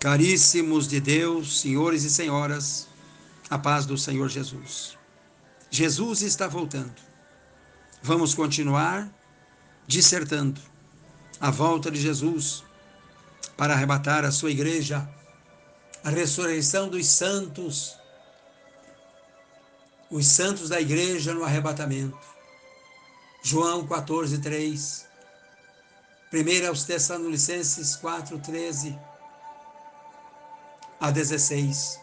Caríssimos 0.00 0.86
de 0.86 1.00
Deus, 1.00 1.60
senhores 1.60 2.04
e 2.04 2.10
senhoras, 2.10 2.86
a 3.50 3.58
paz 3.58 3.84
do 3.84 3.98
Senhor 3.98 4.28
Jesus. 4.28 4.96
Jesus 5.70 6.22
está 6.22 6.46
voltando. 6.46 6.94
Vamos 8.00 8.32
continuar 8.32 9.12
dissertando 9.88 10.60
a 11.40 11.50
volta 11.50 11.90
de 11.90 12.00
Jesus 12.00 12.62
para 13.56 13.74
arrebatar 13.74 14.24
a 14.24 14.30
sua 14.30 14.52
igreja, 14.52 15.08
a 16.04 16.10
ressurreição 16.10 16.88
dos 16.88 17.08
santos, 17.08 17.96
os 20.08 20.28
santos 20.28 20.68
da 20.68 20.80
igreja 20.80 21.34
no 21.34 21.42
arrebatamento. 21.42 22.16
João 23.42 23.84
14, 23.84 24.38
3. 24.38 25.08
1 26.32 26.68
aos 26.68 26.84
Tessalonicenses 26.84 27.96
4, 27.96 28.38
13 28.38 29.07
a 31.00 31.10
16. 31.10 32.00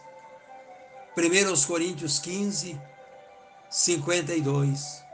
1 1.16 1.66
Coríntios 1.66 2.18
15, 2.18 2.80
52. 3.70 5.04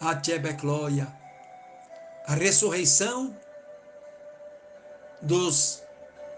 A 0.00 0.14
Tebeclóia, 0.14 1.06
a 2.26 2.34
ressurreição 2.34 3.36
dos 5.20 5.82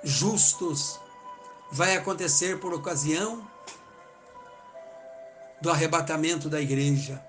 justos 0.03 1.01
vai 1.71 1.97
acontecer 1.97 2.59
por 2.59 2.75
ocasião 2.75 3.49
do 5.61 5.71
arrebatamento 5.71 6.51
da 6.51 6.61
igreja. 6.61 7.25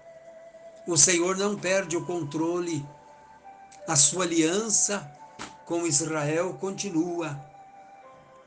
O 0.88 0.98
Senhor 0.98 1.38
não 1.38 1.56
perde 1.56 1.96
o 1.96 2.06
controle, 2.06 2.84
a 3.88 3.96
sua 3.96 4.26
aliança 4.26 5.10
com 5.66 5.86
Israel 5.86 6.56
continua 6.56 7.53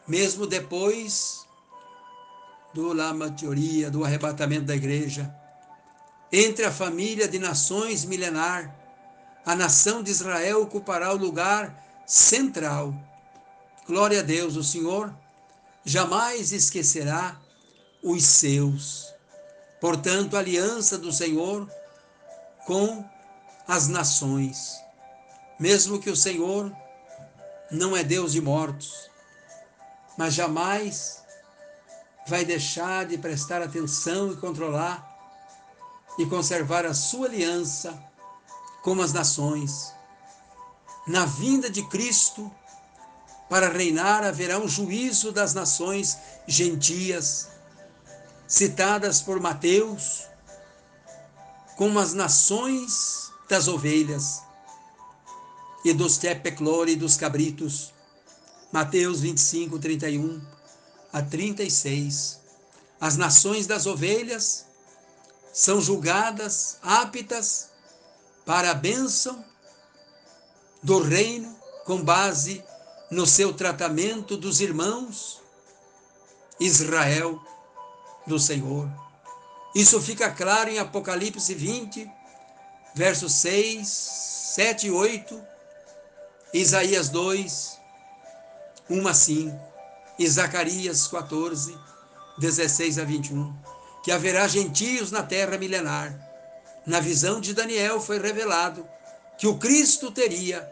mesmo 0.06 0.46
depois 0.46 1.46
do 2.72 2.92
Lama 2.92 3.30
Teoria, 3.30 3.90
do 3.90 4.04
arrebatamento 4.04 4.66
da 4.66 4.76
igreja, 4.76 5.34
entre 6.30 6.64
a 6.64 6.72
família 6.72 7.26
de 7.26 7.38
nações 7.38 8.04
milenar, 8.04 8.74
a 9.44 9.54
nação 9.54 10.02
de 10.02 10.10
Israel 10.10 10.62
ocupará 10.62 11.12
o 11.12 11.16
lugar 11.16 12.02
central. 12.06 12.94
Glória 13.86 14.20
a 14.20 14.22
Deus, 14.22 14.56
o 14.56 14.64
Senhor 14.64 15.14
jamais 15.84 16.52
esquecerá 16.52 17.40
os 18.02 18.24
seus. 18.24 19.14
Portanto, 19.80 20.36
a 20.36 20.40
aliança 20.40 20.98
do 20.98 21.12
Senhor 21.12 21.70
com 22.66 23.04
as 23.66 23.88
nações. 23.88 24.76
Mesmo 25.58 26.00
que 26.00 26.10
o 26.10 26.16
Senhor 26.16 26.72
não 27.70 27.96
é 27.96 28.02
Deus 28.02 28.32
de 28.32 28.40
mortos, 28.40 29.08
mas 30.16 30.34
jamais 30.34 31.22
vai 32.26 32.44
deixar 32.44 33.06
de 33.06 33.18
prestar 33.18 33.62
atenção 33.62 34.32
e 34.32 34.36
controlar 34.36 35.14
e 36.18 36.26
conservar 36.26 36.84
a 36.84 36.94
sua 36.94 37.26
aliança 37.26 37.96
com 38.82 39.00
as 39.00 39.12
nações. 39.12 39.92
Na 41.06 41.24
vinda 41.24 41.70
de 41.70 41.82
Cristo, 41.88 42.50
para 43.48 43.68
reinar, 43.68 44.24
haverá 44.24 44.58
um 44.58 44.66
juízo 44.66 45.30
das 45.30 45.54
nações 45.54 46.18
gentias, 46.46 47.48
citadas 48.48 49.20
por 49.20 49.38
Mateus 49.38 50.26
como 51.76 51.98
as 51.98 52.14
nações 52.14 53.30
das 53.48 53.68
ovelhas 53.68 54.42
e 55.84 55.92
dos 55.92 56.16
tepeclore 56.16 56.92
e 56.92 56.96
dos 56.96 57.16
cabritos 57.16 57.92
Mateus 58.76 59.20
25, 59.20 59.78
31 59.78 60.38
a 61.10 61.22
36. 61.22 62.38
As 63.00 63.16
nações 63.16 63.66
das 63.66 63.86
ovelhas 63.86 64.66
são 65.50 65.80
julgadas 65.80 66.76
aptas 66.82 67.70
para 68.44 68.72
a 68.72 68.74
bênção 68.74 69.42
do 70.82 71.00
reino 71.00 71.56
com 71.86 72.04
base 72.04 72.62
no 73.10 73.26
seu 73.26 73.54
tratamento 73.54 74.36
dos 74.36 74.60
irmãos 74.60 75.40
Israel 76.60 77.42
do 78.26 78.38
Senhor. 78.38 78.86
Isso 79.74 79.98
fica 80.02 80.30
claro 80.30 80.68
em 80.68 80.78
Apocalipse 80.78 81.54
20, 81.54 82.06
versos 82.94 83.32
6, 83.36 83.88
7 83.88 84.88
e 84.88 84.90
8, 84.90 85.42
Isaías 86.52 87.08
2, 87.08 87.85
1 88.88 89.08
a 89.08 89.14
5, 89.14 89.60
e 90.18 90.28
Zacarias 90.28 91.08
14, 91.08 91.76
16 92.38 92.98
a 92.98 93.04
21, 93.04 93.54
que 94.02 94.12
haverá 94.12 94.46
gentios 94.46 95.10
na 95.10 95.22
terra 95.22 95.58
milenar. 95.58 96.16
Na 96.86 97.00
visão 97.00 97.40
de 97.40 97.52
Daniel 97.52 98.00
foi 98.00 98.18
revelado 98.20 98.86
que 99.36 99.46
o 99.46 99.58
Cristo 99.58 100.10
teria 100.10 100.66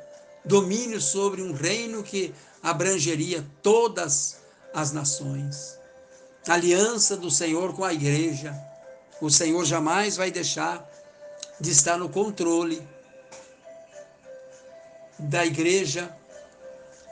domínio 0.44 1.00
sobre 1.00 1.42
um 1.42 1.52
reino 1.52 2.02
que 2.02 2.34
abrangeria 2.62 3.44
todas 3.62 4.36
as 4.72 4.92
nações. 4.92 5.78
aliança 6.46 7.16
do 7.16 7.30
Senhor 7.30 7.74
com 7.74 7.84
a 7.84 7.92
igreja. 7.92 8.54
O 9.20 9.30
Senhor 9.30 9.64
jamais 9.64 10.16
vai 10.16 10.30
deixar 10.30 10.86
de 11.58 11.70
estar 11.70 11.96
no 11.96 12.08
controle 12.08 12.86
da 15.18 15.46
igreja 15.46 16.14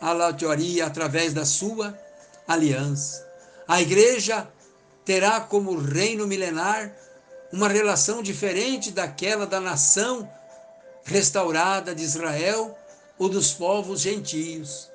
a 0.02 0.32
teoria 0.32 0.86
através 0.86 1.32
da 1.32 1.44
sua 1.44 1.96
aliança. 2.48 3.24
A 3.68 3.80
igreja 3.80 4.48
terá 5.04 5.40
como 5.40 5.78
reino 5.78 6.26
milenar 6.26 6.92
uma 7.52 7.68
relação 7.68 8.20
diferente 8.20 8.90
daquela 8.90 9.46
da 9.46 9.60
nação 9.60 10.28
restaurada 11.04 11.94
de 11.94 12.02
Israel 12.02 12.76
ou 13.16 13.28
dos 13.28 13.52
povos 13.52 14.00
gentios. 14.00 14.90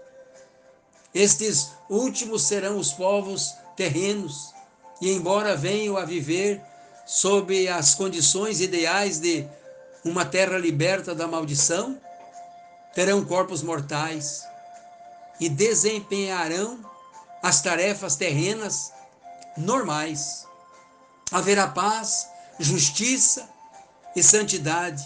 Estes 1.16 1.70
últimos 1.90 2.44
serão 2.44 2.78
os 2.78 2.92
povos 2.92 3.54
terrenos, 3.78 4.54
e 5.02 5.12
embora 5.12 5.56
venham 5.56 5.96
a 5.96 6.04
viver 6.04 6.62
sob 7.06 7.68
as 7.70 7.96
condições 7.96 8.60
ideais 8.60 9.20
de 9.20 9.48
uma 10.04 10.26
terra 10.26 10.58
liberta 10.58 11.16
da 11.16 11.28
maldição, 11.28 11.98
terão 12.94 13.24
corpos 13.24 13.62
mortais 13.62 14.44
e 15.40 15.50
desempenharão 15.50 16.80
as 17.42 17.62
tarefas 17.62 18.16
terrenas 18.16 18.92
normais. 19.56 20.48
Haverá 21.32 21.68
paz, 21.68 22.28
justiça 22.60 23.48
e 24.16 24.24
santidade 24.24 25.06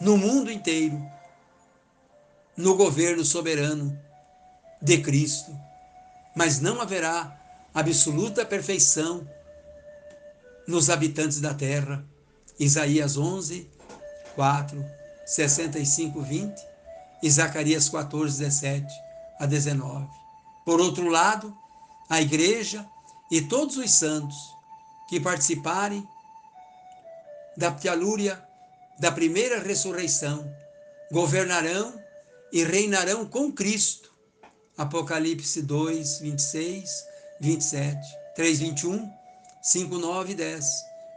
no 0.00 0.16
mundo 0.16 0.50
inteiro, 0.50 1.00
no 2.56 2.74
governo 2.76 3.24
soberano 3.24 3.98
de 4.82 4.98
Cristo. 4.98 5.56
Mas 6.34 6.60
não 6.60 6.80
haverá 6.80 7.38
absoluta 7.72 8.44
perfeição 8.44 9.26
nos 10.66 10.90
habitantes 10.90 11.40
da 11.40 11.54
terra. 11.54 12.04
Isaías 12.58 13.16
11, 13.16 13.70
4, 14.34 14.84
65, 15.24 16.22
20 16.22 16.75
e 17.26 17.30
Zacarias 17.30 17.88
14, 17.88 18.38
17 18.38 18.86
a 19.40 19.46
19. 19.46 20.06
Por 20.64 20.80
outro 20.80 21.08
lado, 21.08 21.56
a 22.08 22.22
igreja 22.22 22.86
e 23.28 23.42
todos 23.42 23.76
os 23.76 23.90
santos 23.90 24.36
que 25.08 25.18
participarem 25.18 26.06
da 27.56 27.72
Ptialúria, 27.72 28.40
da 29.00 29.10
primeira 29.10 29.60
ressurreição, 29.60 30.48
governarão 31.10 32.00
e 32.52 32.62
reinarão 32.62 33.26
com 33.26 33.50
Cristo. 33.50 34.14
Apocalipse 34.78 35.62
2, 35.62 36.20
26, 36.20 37.04
27, 37.40 37.98
3, 38.36 38.58
21, 38.60 39.12
5, 39.62 39.98
9 39.98 40.34
10, 40.36 40.64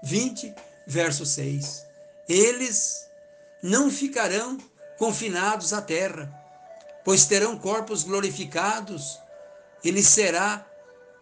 20, 0.06 0.56
verso 0.88 1.24
6. 1.24 1.86
Eles 2.28 3.06
não 3.62 3.92
ficarão 3.92 4.58
confinados 5.00 5.72
à 5.72 5.82
terra, 5.82 6.30
pois 7.06 7.26
terão 7.26 7.58
corpos 7.58 8.04
glorificados, 8.04 9.18
e 9.82 9.90
lhes 9.90 10.10
será 10.10 10.66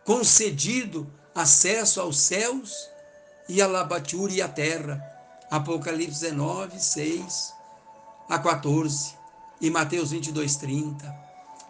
concedido 0.03 1.07
acesso 1.35 2.01
aos 2.01 2.17
céus 2.17 2.89
e 3.47 3.61
a 3.61 3.67
Labature 3.67 4.33
e 4.33 4.41
a 4.41 4.47
terra. 4.47 4.99
Apocalipse 5.49 6.21
19, 6.21 6.77
6 6.77 7.53
a 8.27 8.39
14 8.39 9.15
e 9.61 9.69
Mateus 9.69 10.09
22, 10.11 10.55
30. 10.55 11.15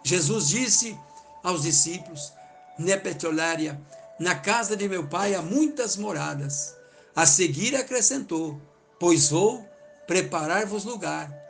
Jesus 0.02 0.48
disse 0.48 0.98
aos 1.44 1.62
discípulos, 1.62 2.32
Nepetolária, 2.78 3.80
na 4.18 4.34
casa 4.34 4.76
de 4.76 4.88
meu 4.88 5.06
pai 5.06 5.34
há 5.34 5.42
muitas 5.42 5.96
moradas. 5.96 6.74
A 7.14 7.26
seguir 7.26 7.76
acrescentou, 7.76 8.60
pois 8.98 9.28
vou 9.28 9.64
preparar-vos 10.06 10.84
lugar 10.84 11.47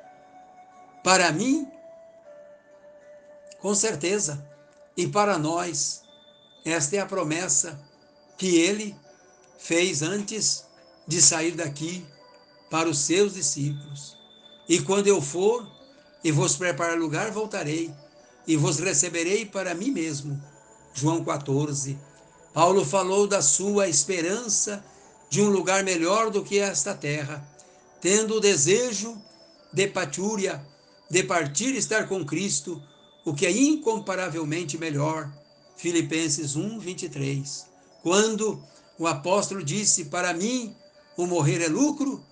para 1.03 1.33
mim, 1.33 1.67
Com 3.61 3.75
certeza. 3.75 4.45
E 4.97 5.07
para 5.07 5.39
nós, 5.39 6.03
esta 6.65 6.97
é 6.97 7.01
a 7.01 7.07
promessa 7.07 7.79
que 8.37 8.57
ele 8.57 8.95
fez 9.59 10.03
antes 10.03 10.65
de 11.07 11.21
sair 11.21 11.53
daqui 11.53 12.07
para 12.71 12.89
os 12.89 12.99
seus 12.99 13.35
discípulos. 13.35 14.17
E 14.69 14.81
quando 14.81 15.09
eu 15.09 15.21
for 15.21 15.69
e 16.23 16.31
vos 16.31 16.57
preparar 16.57 16.99
lugar, 16.99 17.31
voltarei 17.31 17.93
e 18.47 18.57
vos 18.57 18.79
receberei 18.79 19.45
para 19.45 19.75
mim 19.75 19.91
mesmo. 19.91 20.41
João 20.95 21.25
14. 21.25 21.99
Paulo 22.53 22.85
falou 22.85 23.27
da 23.27 23.43
sua 23.43 23.89
esperança 23.89 24.85
de 25.29 25.43
um 25.43 25.49
lugar 25.49 25.85
melhor 25.85 26.31
do 26.31 26.45
que 26.45 26.59
esta 26.59 26.95
terra, 26.95 27.47
tendo 28.01 28.37
o 28.37 28.41
desejo 28.41 29.21
de 29.73 29.87
patúria, 29.87 30.65
de 31.11 31.23
partir 31.23 31.75
e 31.75 31.79
estar 31.79 32.07
com 32.09 32.25
Cristo, 32.25 32.83
o 33.25 33.35
que 33.35 33.47
é 33.47 33.51
incomparavelmente 33.51 34.77
melhor. 34.77 35.31
Filipenses 35.77 36.57
1, 36.57 36.79
23. 36.79 37.67
Quando 38.03 38.63
o 38.99 39.07
apóstolo 39.07 39.63
disse: 39.63 40.07
Para 40.07 40.33
mim, 40.33 40.75
o 41.17 41.27
morrer 41.27 41.63
é 41.63 41.69
lucro, 41.69 42.25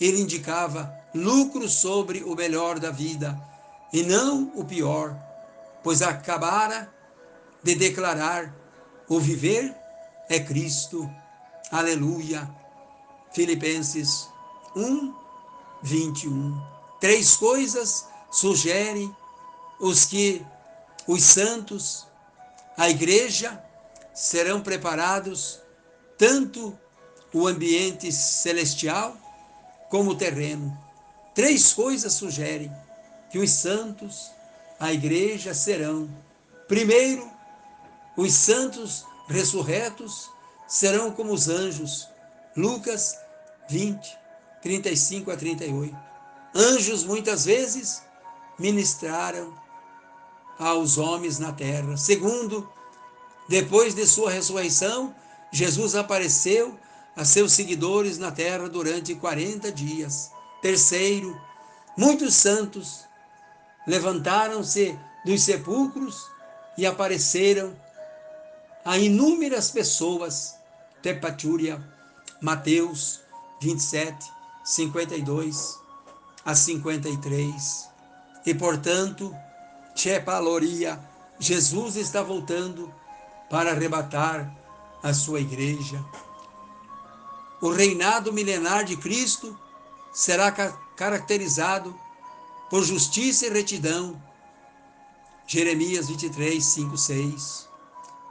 ele 0.00 0.20
indicava 0.20 0.92
lucro 1.14 1.68
sobre 1.68 2.22
o 2.22 2.34
melhor 2.34 2.78
da 2.78 2.90
vida, 2.90 3.40
e 3.92 4.02
não 4.02 4.52
o 4.54 4.64
pior, 4.64 5.16
pois 5.82 6.02
acabara 6.02 6.92
de 7.62 7.74
declarar: 7.74 8.54
o 9.08 9.18
viver 9.18 9.74
é 10.28 10.40
Cristo. 10.40 11.10
Aleluia. 11.70 12.48
Filipenses 13.32 14.28
1, 14.76 15.14
21. 15.82 16.60
Três 17.00 17.36
coisas 17.36 18.06
sugerem 18.32 19.14
os 19.78 20.04
que 20.06 20.44
os 21.06 21.22
santos, 21.22 22.06
a 22.76 22.88
igreja, 22.88 23.62
serão 24.14 24.60
preparados 24.60 25.60
tanto 26.16 26.76
o 27.32 27.46
ambiente 27.46 28.10
celestial 28.10 29.16
como 29.90 30.10
o 30.10 30.14
terreno. 30.16 30.76
Três 31.34 31.72
coisas 31.72 32.12
sugerem 32.14 32.72
que 33.30 33.38
os 33.38 33.50
santos, 33.50 34.30
a 34.78 34.92
igreja, 34.92 35.54
serão. 35.54 36.08
Primeiro, 36.68 37.30
os 38.16 38.32
santos 38.32 39.04
ressurretos 39.28 40.30
serão 40.66 41.10
como 41.10 41.32
os 41.32 41.48
anjos. 41.48 42.08
Lucas 42.56 43.18
20, 43.68 44.18
35 44.62 45.30
a 45.30 45.36
38. 45.36 45.96
Anjos 46.54 47.04
muitas 47.04 47.46
vezes 47.46 48.02
ministraram 48.58 49.52
aos 50.58 50.98
homens 50.98 51.38
na 51.38 51.52
terra. 51.52 51.96
Segundo, 51.96 52.68
depois 53.48 53.94
de 53.94 54.06
sua 54.06 54.30
ressurreição, 54.30 55.14
Jesus 55.50 55.94
apareceu 55.94 56.78
a 57.16 57.24
seus 57.24 57.52
seguidores 57.52 58.18
na 58.18 58.30
terra 58.30 58.68
durante 58.68 59.14
40 59.14 59.70
dias. 59.72 60.30
Terceiro, 60.62 61.38
muitos 61.96 62.34
santos 62.34 63.04
levantaram-se 63.86 64.98
dos 65.24 65.42
sepulcros 65.42 66.30
e 66.78 66.86
apareceram 66.86 67.76
a 68.84 68.96
inúmeras 68.98 69.70
pessoas. 69.70 70.56
Tepatúria, 71.02 71.82
Mateus 72.40 73.20
27, 73.60 74.32
52 74.64 75.78
a 76.44 76.54
53. 76.54 77.91
E 78.44 78.54
portanto, 78.54 79.34
Tchepaloria, 79.94 80.98
Jesus 81.38 81.96
está 81.96 82.22
voltando 82.22 82.92
para 83.50 83.72
arrebatar 83.72 84.52
a 85.02 85.12
sua 85.12 85.40
igreja. 85.40 86.02
O 87.60 87.70
reinado 87.70 88.32
milenar 88.32 88.84
de 88.84 88.96
Cristo 88.96 89.58
será 90.12 90.50
caracterizado 90.96 91.94
por 92.70 92.82
justiça 92.82 93.46
e 93.46 93.50
retidão. 93.50 94.20
Jeremias 95.46 96.08
23, 96.08 96.64
5, 96.64 96.96
6. 96.96 97.68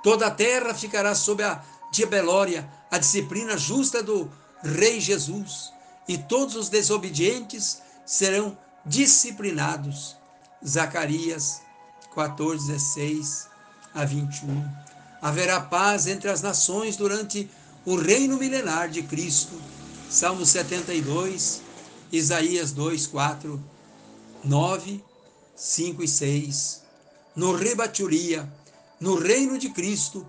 Toda 0.03 0.27
a 0.27 0.31
terra 0.31 0.73
ficará 0.73 1.13
sob 1.13 1.43
a 1.43 1.63
diabelória, 1.91 2.69
a 2.89 2.97
disciplina 2.97 3.57
justa 3.57 4.01
do 4.01 4.29
Rei 4.63 4.99
Jesus, 4.99 5.71
e 6.07 6.17
todos 6.17 6.55
os 6.55 6.69
desobedientes 6.69 7.81
serão 8.05 8.57
disciplinados. 8.85 10.17
Zacarias 10.65 11.61
14, 12.13 12.67
16 12.67 13.47
a 13.93 14.05
21. 14.05 14.63
Haverá 15.21 15.59
paz 15.61 16.07
entre 16.07 16.29
as 16.29 16.41
nações 16.41 16.95
durante 16.95 17.49
o 17.85 17.95
reino 17.95 18.37
milenar 18.37 18.89
de 18.89 19.01
Cristo. 19.03 19.59
Salmo 20.09 20.45
72, 20.45 21.61
Isaías 22.11 22.71
2, 22.71 23.07
4, 23.07 23.63
9, 24.43 25.03
5 25.55 26.03
e 26.03 26.07
6. 26.07 26.81
No 27.35 27.55
rebaturia, 27.55 28.51
no 28.99 29.15
reino 29.15 29.57
de 29.57 29.69
Cristo, 29.69 30.25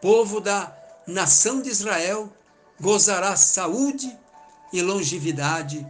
povo 0.00 0.40
da 0.40 0.74
nação 1.06 1.60
de 1.60 1.68
Israel 1.68 2.32
gozará 2.80 3.36
saúde 3.36 4.16
e 4.72 4.80
longevidade. 4.80 5.86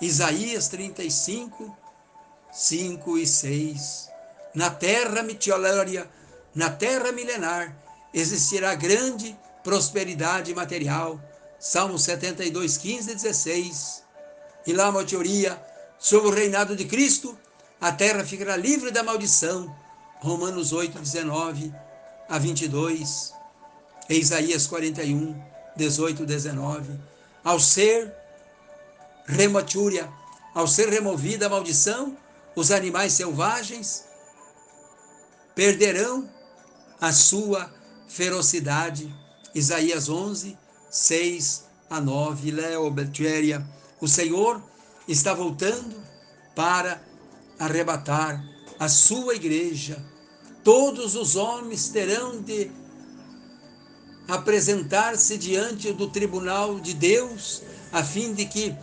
Isaías 0.00 0.68
35, 0.68 1.76
5 2.52 3.18
e 3.18 3.26
6. 3.26 4.08
Na 4.54 4.70
terra 4.70 5.22
mitiolória, 5.22 6.08
na 6.54 6.70
terra 6.70 7.12
milenar, 7.12 7.76
existirá 8.12 8.74
grande 8.74 9.36
prosperidade 9.62 10.54
material. 10.54 11.20
Salmo 11.58 11.98
72, 11.98 12.78
15 12.78 13.10
e 13.10 13.14
16. 13.14 14.02
E 14.66 14.72
lá 14.72 14.88
uma 14.88 15.04
teoria 15.04 15.62
sobre 15.98 16.28
o 16.28 16.34
reinado 16.34 16.74
de 16.74 16.86
Cristo, 16.86 17.38
a 17.78 17.92
terra 17.92 18.24
ficará 18.24 18.56
livre 18.56 18.90
da 18.90 19.02
maldição. 19.02 19.74
Romanos 20.20 20.72
8, 20.72 20.98
19 20.98 21.74
a 22.26 22.38
22. 22.38 23.34
E 24.08 24.14
Isaías 24.14 24.66
41, 24.66 25.38
18 25.76 26.22
e 26.22 26.26
19. 26.26 26.98
Ao 27.44 27.60
ser 27.60 28.19
rematúria, 29.26 30.08
ao 30.54 30.66
ser 30.66 30.88
removida 30.88 31.46
a 31.46 31.48
maldição, 31.48 32.16
os 32.56 32.70
animais 32.70 33.12
selvagens 33.12 34.04
perderão 35.54 36.28
a 37.00 37.12
sua 37.12 37.72
ferocidade. 38.08 39.14
Isaías 39.54 40.08
11, 40.08 40.56
6 40.90 41.64
a 41.88 42.00
9. 42.00 42.50
Leo 42.50 42.90
Beltieria. 42.90 43.66
O 44.00 44.08
Senhor 44.08 44.62
está 45.06 45.34
voltando 45.34 45.96
para 46.54 47.02
arrebatar 47.58 48.44
a 48.78 48.88
sua 48.88 49.34
igreja. 49.34 50.02
Todos 50.64 51.14
os 51.14 51.36
homens 51.36 51.88
terão 51.88 52.40
de 52.42 52.70
apresentar-se 54.28 55.36
diante 55.36 55.92
do 55.92 56.08
tribunal 56.08 56.78
de 56.78 56.94
Deus, 56.94 57.62
a 57.92 58.04
fim 58.04 58.32
de 58.32 58.44
que 58.46 58.74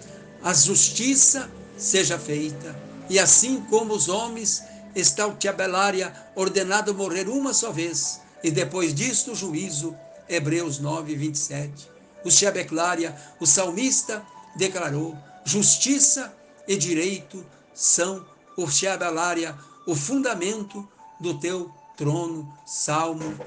a 0.47 0.53
justiça 0.53 1.51
seja 1.77 2.17
feita. 2.17 2.73
E 3.09 3.19
assim 3.19 3.59
como 3.63 3.93
os 3.93 4.07
homens, 4.07 4.63
está 4.95 5.27
o 5.27 5.35
Tiabelária 5.35 6.13
ordenado 6.37 6.93
morrer 6.93 7.27
uma 7.27 7.53
só 7.53 7.69
vez, 7.69 8.21
e 8.41 8.49
depois 8.49 8.95
disto 8.95 9.33
o 9.33 9.35
juízo. 9.35 9.93
Hebreus 10.29 10.79
9, 10.79 11.15
27. 11.15 11.89
O 12.23 12.29
Tiabeclária, 12.29 13.13
o 13.41 13.45
salmista, 13.45 14.25
declarou: 14.55 15.17
justiça 15.43 16.33
e 16.65 16.77
direito 16.77 17.45
são 17.73 18.25
o 18.55 18.67
Tiabelária, 18.67 19.53
o 19.85 19.93
fundamento 19.95 20.87
do 21.19 21.37
teu 21.37 21.69
trono. 21.97 22.49
Salmo 22.65 23.37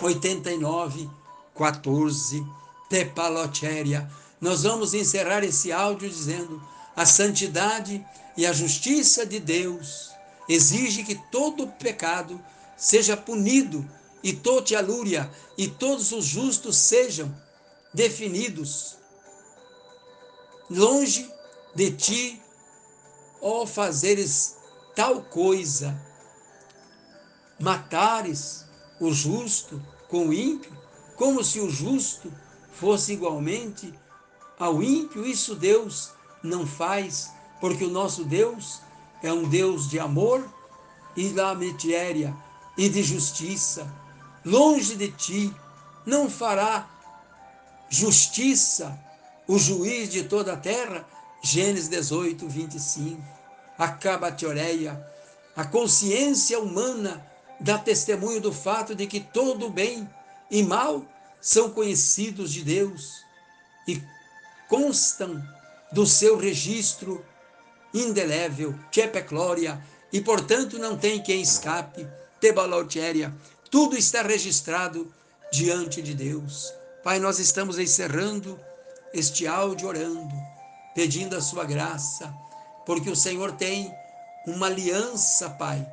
89, 0.00 1.10
14. 1.54 2.42
Tepalotéria. 2.88 4.10
Nós 4.42 4.64
vamos 4.64 4.92
encerrar 4.92 5.44
esse 5.44 5.70
áudio 5.70 6.10
dizendo: 6.10 6.60
a 6.96 7.06
santidade 7.06 8.04
e 8.36 8.44
a 8.44 8.52
justiça 8.52 9.24
de 9.24 9.38
Deus 9.38 10.10
exige 10.48 11.04
que 11.04 11.14
todo 11.30 11.68
pecado 11.68 12.44
seja 12.76 13.16
punido 13.16 13.88
e 14.20 14.32
toda 14.32 14.76
a 14.76 14.80
lúria 14.80 15.30
e 15.56 15.68
todos 15.68 16.10
os 16.10 16.24
justos 16.24 16.76
sejam 16.76 17.32
definidos. 17.94 18.96
Longe 20.68 21.32
de 21.72 21.92
ti, 21.92 22.42
ó 23.40 23.64
fazeres 23.64 24.56
tal 24.96 25.22
coisa, 25.22 25.96
matares 27.60 28.64
o 28.98 29.12
justo 29.12 29.80
com 30.08 30.28
o 30.28 30.32
ímpio, 30.32 30.76
como 31.14 31.44
se 31.44 31.60
o 31.60 31.70
justo 31.70 32.32
fosse 32.72 33.12
igualmente 33.12 34.01
ao 34.62 34.80
ímpio, 34.80 35.26
isso 35.26 35.56
Deus 35.56 36.12
não 36.40 36.64
faz, 36.64 37.32
porque 37.60 37.82
o 37.84 37.90
nosso 37.90 38.22
Deus 38.22 38.80
é 39.20 39.32
um 39.32 39.42
Deus 39.48 39.90
de 39.90 39.98
amor, 39.98 40.48
e 41.16 41.30
da 41.30 41.52
miséria 41.52 42.32
e 42.78 42.88
de 42.88 43.02
justiça. 43.02 43.92
Longe 44.44 44.94
de 44.94 45.10
ti 45.10 45.54
não 46.06 46.30
fará 46.30 46.88
justiça 47.88 48.96
o 49.48 49.58
juiz 49.58 50.08
de 50.08 50.22
toda 50.22 50.52
a 50.52 50.56
terra. 50.56 51.04
Gênesis 51.42 51.88
18, 51.88 52.48
25. 52.48 53.20
Acaba 53.76 54.28
a 54.28 54.32
teoreia. 54.32 55.04
A 55.56 55.64
consciência 55.64 56.60
humana 56.60 57.26
dá 57.58 57.78
testemunho 57.78 58.40
do 58.40 58.52
fato 58.52 58.94
de 58.94 59.08
que 59.08 59.18
todo 59.18 59.68
bem 59.68 60.08
e 60.48 60.62
mal 60.62 61.04
são 61.40 61.68
conhecidos 61.68 62.52
de 62.52 62.62
Deus 62.62 63.24
e 63.88 64.00
constam 64.72 65.46
do 65.92 66.06
seu 66.06 66.38
registro 66.38 67.22
indelével, 67.92 68.74
glória, 69.28 69.78
e 70.10 70.18
portanto 70.18 70.78
não 70.78 70.96
tem 70.96 71.22
quem 71.22 71.42
escape, 71.42 72.08
tebalotéria, 72.40 73.34
tudo 73.70 73.98
está 73.98 74.22
registrado 74.22 75.12
diante 75.52 76.00
de 76.00 76.14
Deus. 76.14 76.72
Pai, 77.04 77.18
nós 77.18 77.38
estamos 77.38 77.78
encerrando 77.78 78.58
este 79.12 79.46
áudio 79.46 79.88
orando, 79.88 80.34
pedindo 80.94 81.36
a 81.36 81.42
sua 81.42 81.64
graça, 81.64 82.32
porque 82.86 83.10
o 83.10 83.16
Senhor 83.16 83.52
tem 83.52 83.94
uma 84.46 84.68
aliança, 84.68 85.50
Pai, 85.50 85.86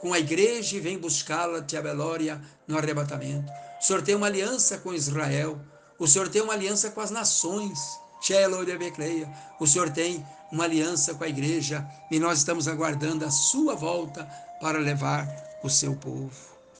com 0.00 0.14
a 0.14 0.18
igreja 0.18 0.78
e 0.78 0.80
vem 0.80 0.96
buscá-la, 0.96 1.60
Tia 1.60 1.82
Belória, 1.82 2.40
no 2.66 2.78
arrebatamento. 2.78 3.52
O 3.78 3.84
Senhor 3.84 4.00
tem 4.00 4.14
uma 4.14 4.28
aliança 4.28 4.78
com 4.78 4.94
Israel, 4.94 5.60
o 5.98 6.08
Senhor 6.08 6.30
tem 6.30 6.40
uma 6.40 6.54
aliança 6.54 6.90
com 6.90 7.02
as 7.02 7.10
nações, 7.10 8.02
o 9.60 9.66
Senhor 9.66 9.90
tem 9.90 10.24
uma 10.50 10.64
aliança 10.64 11.14
com 11.14 11.24
a 11.24 11.28
igreja 11.28 11.86
e 12.10 12.18
nós 12.18 12.38
estamos 12.38 12.68
aguardando 12.68 13.24
a 13.24 13.30
sua 13.30 13.74
volta 13.74 14.24
para 14.60 14.78
levar 14.78 15.28
o 15.62 15.68
seu 15.68 15.94
povo. 15.96 16.53